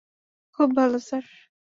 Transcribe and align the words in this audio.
খুব 0.59 0.69
ভাল, 0.75 0.91
স্যার। 0.99 1.25